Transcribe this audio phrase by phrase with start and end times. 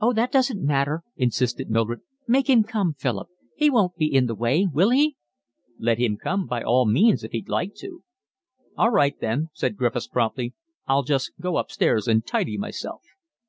[0.00, 2.02] "Oh, that doesn't matter," insisted Mildred.
[2.28, 3.26] "Make him come, Philip.
[3.56, 5.16] He won't be in the way, will he?"
[5.80, 8.04] "Let him come by all means if he'd like to."
[8.76, 10.54] "All right, then," said Griffiths promptly.
[10.86, 13.02] "I'll just go upstairs and tidy myself."